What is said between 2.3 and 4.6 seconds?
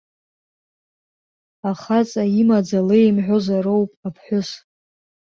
имаӡа леимҳәозароуп аԥҳәыс.